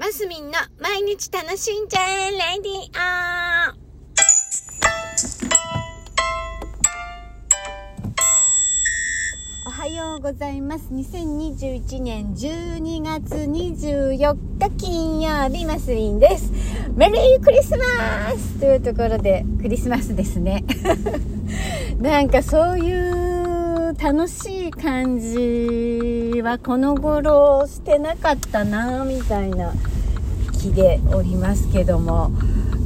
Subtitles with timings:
[0.00, 3.78] マスミンの毎日楽しんじゃえレディオ
[9.68, 10.86] おはようございます。
[10.90, 16.50] 2021年12月24日金曜日マスミンです。
[16.96, 17.84] メリークリスマ
[18.38, 20.64] スというところでクリスマスですね。
[22.00, 23.19] なんかそういう
[24.02, 29.74] 楽しい感じはこの頃してなかったなみたいな
[30.58, 32.30] 気でおりますけども。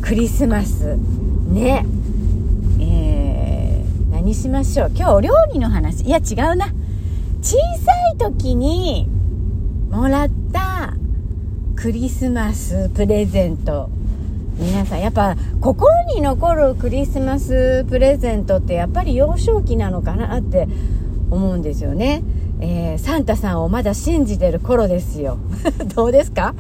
[0.03, 0.97] クリスマス
[1.49, 1.87] ね。
[2.81, 4.91] えー、何しましょう？
[4.93, 6.03] 今日お料理の話。
[6.05, 6.67] いや違うな。
[7.41, 9.09] 小さい時に
[9.91, 10.95] もらった
[11.77, 13.89] クリスマスプレゼント。
[14.59, 20.69] 皆さんやっぱ心に残るクリスマスプレゼントってやっぱり幼少期なのかなって
[21.31, 22.23] 思うんですよね、
[22.61, 25.39] えー、サンタさんをまだ信じてる頃ですよ。
[25.95, 26.55] どうですか？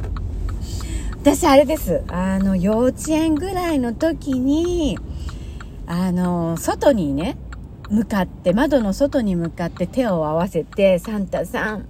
[1.21, 2.03] 私あれです。
[2.09, 4.99] あの幼稚園ぐらいの時に
[5.87, 7.37] あの外にね
[7.91, 11.87] 向かって窓の外に向かって手を合わせてサンタさん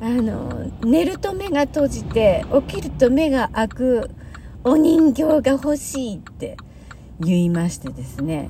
[0.00, 4.10] あの寝ると目が閉じて起きると目が開く
[4.62, 6.56] お人形が欲しいって
[7.20, 8.48] 言いましてですね。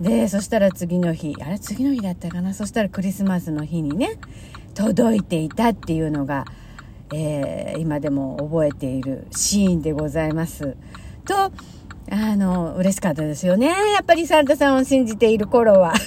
[0.00, 1.34] でそしたら次の日。
[1.40, 2.54] あれ次の日だったかな？
[2.54, 4.18] そしたらクリスマスの日にね
[4.74, 6.44] 届いていたっていうのが、
[7.12, 10.76] えー、今でも覚えているシーンでございます。
[11.24, 11.34] と
[12.10, 13.66] あの嬉しかったですよね。
[13.66, 15.92] やっぱりサンタさんを信じている頃は。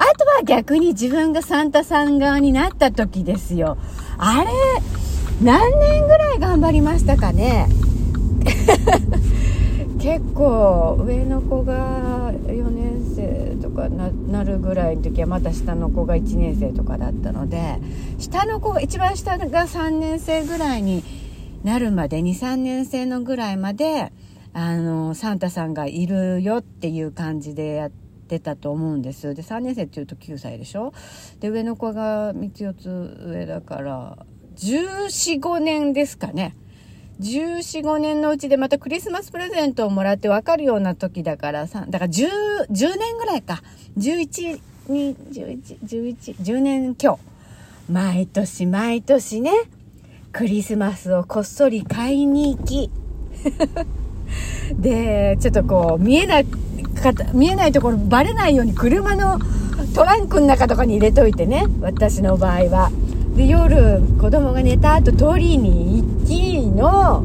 [0.00, 3.76] あとは逆に自分がサンタさん側になった時ですよ。
[4.18, 4.50] あれ
[5.42, 7.66] 何年ぐらい頑張りましたかね？
[10.00, 12.32] 結構上の子が
[13.78, 17.78] かなるぐらいの時はまた下の子が1年生とかだったので
[18.18, 21.04] 下の子が一番下が3年生ぐらいに
[21.64, 24.12] なるまで23年生のぐらいまで
[24.52, 29.34] あのサンタさんがいるよっていう感じでやってたと思うんです。
[29.34, 30.92] で3年生っていうと9歳でしょ？
[31.40, 36.56] で上の子が3つ4つ上だから1415年ですかね。
[37.20, 42.28] 14、5年のうちでまたクリスマスプレゼントをもらって分かるような時だからさ、だから10、
[42.70, 43.62] 10年ぐらいか。
[43.98, 47.20] 11、2、11、11、10年今日。
[47.90, 49.52] 毎年毎年ね、
[50.32, 52.90] クリスマスをこっそり買いに行き。
[54.78, 56.46] で、ちょっとこう、見えない、
[57.32, 59.40] 見えないところバレないように車の
[59.94, 61.64] トランクの中とかに入れといてね。
[61.80, 62.92] 私の場合は。
[63.36, 66.17] で夜子供が寝た後通りに行き
[66.78, 67.24] の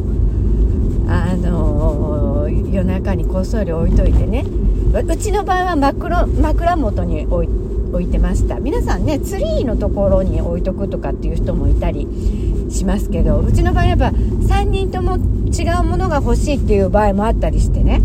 [1.08, 4.46] あの夜中にこっそり置いといてね。
[4.94, 7.50] うちの場合は枕枕元に置い
[7.94, 8.59] 置いてました。
[8.59, 12.08] 皆さんねツリーのところに置いとくとかっていう人もいたり
[12.69, 18.02] しますけどうちの場合やっぱ3人とも違うものが欲しいっていう場合もあったりしてね。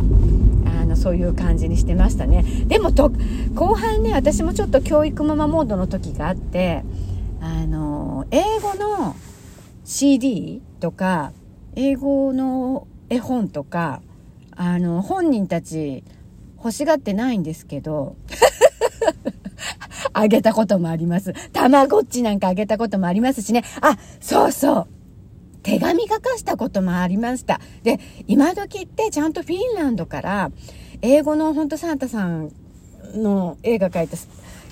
[0.67, 2.45] あのそういう感じにしてましたね。
[2.67, 3.11] でもと
[3.55, 6.85] 後半ね私もちょっと教育ママモードの時があって
[7.41, 9.17] あの英語の
[9.85, 11.33] CD とか
[11.75, 14.03] 英語の絵本とか
[14.57, 16.05] あの本人たち
[16.57, 18.17] 欲しがってないんですけど
[20.13, 21.33] あげたこともあります。
[21.53, 23.63] たまごっちなんかあげたこともありますしね。
[23.81, 24.87] あ、そうそう。
[25.63, 27.61] 手紙書かしたこともありました。
[27.83, 30.51] で、今時ってちゃんとフィンランドから
[31.03, 32.51] 英語の本当サンタさん
[33.15, 34.17] の映画描いた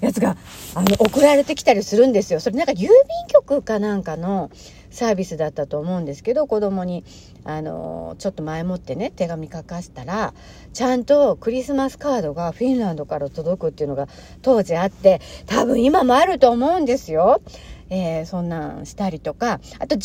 [0.01, 0.37] やつが
[0.75, 2.41] あの送られてきたりするんですよ。
[2.41, 2.91] それなんか郵便
[3.29, 4.51] 局かなんかの
[4.91, 7.05] サービスだったと思うんですけど子供に
[7.45, 10.33] あのちょっと前もってね手紙書かしたら
[10.73, 14.09] ちゃんとクリスマスカードがフィンランドから届くっていうのが
[14.43, 17.43] 当時あって多分今もあると思うんですよ。
[17.89, 20.01] えー、そんなんしたりとかあと12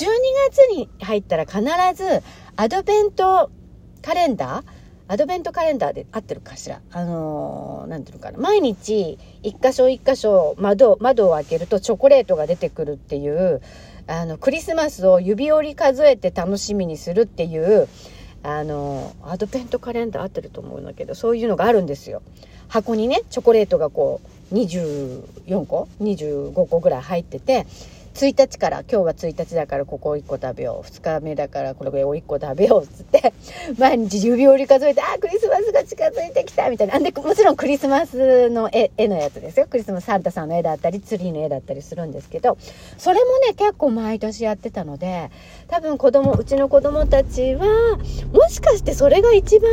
[0.50, 1.62] 月に入ったら必
[1.96, 2.22] ず
[2.56, 3.50] アドベント
[4.04, 6.80] カレンダーアドベントカレンダーで合ってるかしら？
[6.92, 8.38] あのー、なんていうのかな。
[8.38, 13.62] 毎日、一箇所一箇所窓、窓を開けるとチョコレートが出てくるっていう、
[14.08, 17.88] あの、クリスマスを指折り数えて楽しみにするっていう、
[18.44, 22.22] あのー、アドベントカレンダー合ってると思うんだけど、そういうのがあるんですよ。
[22.70, 24.22] 箱にね、チョコレートがこ
[24.52, 27.66] う、24個 ?25 個ぐらい入ってて、
[28.14, 30.88] 1日から今日は1日だからここを1個食べよう。
[30.88, 33.34] 2日目だからこれを1個食べようっつって
[33.80, 37.00] 毎日指折り数えてあクリスマスが近づいてきたみたいな。
[37.00, 39.68] でもちろんクリスマスの絵絵のやつですよ。
[39.70, 42.58] クリスマスサンタさんの絵だったりツリーの絵だったりするんですけど
[42.98, 45.30] それもね結構毎年やってたので
[45.68, 47.98] 多分子供うちの子供たちは
[48.34, 49.70] もしかしてそれが一番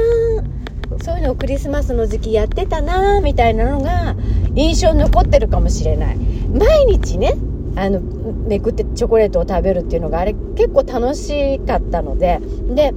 [1.03, 4.17] そういうのをクリスマスの時期やってたなみたいなのが
[4.55, 6.17] 印象に残ってるかもしれない。
[6.17, 7.35] 毎日ね
[7.81, 12.41] あのめくってチョコレートを食べるっていうのがあれ結構楽しかったので
[12.75, 12.93] で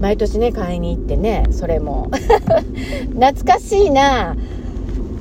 [0.00, 2.10] 毎年ね買いに行ってねそれも。
[3.14, 4.36] 懐かしいな。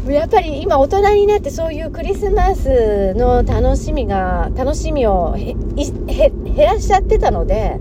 [0.07, 5.55] やっぱり今大人になってそういうクリスマスの楽しみが楽しみを減
[6.57, 7.79] らしちゃってたので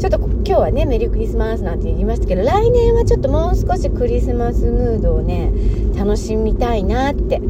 [0.00, 5.52] ちょっと今日はねメリークリスマスなんて言いましたけど来年はちょっともう少しクリスマスムードをね
[5.96, 7.40] 楽しみたいなって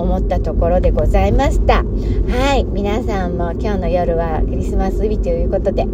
[0.00, 1.84] 思ったところでございました。
[1.84, 2.64] はい。
[2.64, 5.84] 皆さんも今日の夜はクリスマス日ということで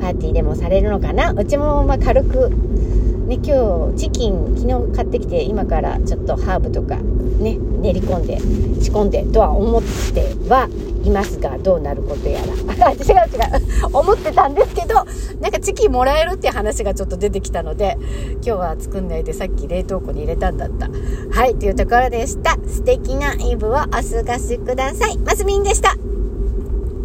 [0.00, 1.32] パーティーでもされるのかな？
[1.32, 2.50] うちもま軽く
[3.28, 8.38] ね、今日チキン昨日買ってきて今からちょっとハーブとかね練り込んで
[8.82, 10.66] 仕込んでとは思っては
[11.04, 12.46] いますがどうなることやら。
[12.90, 13.06] 違う違う。
[13.92, 14.94] 思ってたんですけど
[15.42, 17.98] なんかチキンもらえるっていう話がちょっと出てきたので
[18.36, 20.88] 今日は作んないでさっき冷凍庫に入れたんだった。
[21.30, 22.56] はいというところでした。
[22.66, 24.02] 素敵なイブをお過ご
[24.38, 25.18] しください。
[25.18, 26.17] マスミンでした。